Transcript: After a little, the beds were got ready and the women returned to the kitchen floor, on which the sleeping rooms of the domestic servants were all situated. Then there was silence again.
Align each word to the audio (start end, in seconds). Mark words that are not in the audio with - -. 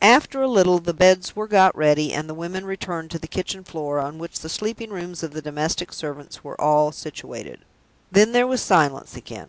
After 0.00 0.40
a 0.40 0.48
little, 0.48 0.78
the 0.78 0.94
beds 0.94 1.36
were 1.36 1.46
got 1.46 1.76
ready 1.76 2.14
and 2.14 2.26
the 2.26 2.32
women 2.34 2.64
returned 2.64 3.10
to 3.10 3.18
the 3.18 3.28
kitchen 3.28 3.62
floor, 3.62 3.98
on 3.98 4.16
which 4.16 4.40
the 4.40 4.48
sleeping 4.48 4.88
rooms 4.88 5.22
of 5.22 5.32
the 5.34 5.42
domestic 5.42 5.92
servants 5.92 6.42
were 6.42 6.58
all 6.58 6.92
situated. 6.92 7.60
Then 8.10 8.32
there 8.32 8.46
was 8.46 8.62
silence 8.62 9.16
again. 9.16 9.48